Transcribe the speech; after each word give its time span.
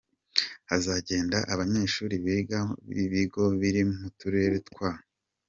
Hazagenda 0.69 1.37
abanyeshuri 1.53 2.15
biga 2.25 2.59
mu 2.85 3.03
bigo 3.11 3.43
biri 3.59 3.81
mu 3.99 4.05
turere 4.19 4.57
twa:. 4.69 4.91